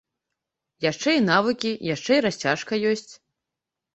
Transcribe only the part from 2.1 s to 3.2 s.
і расцяжка ёсць.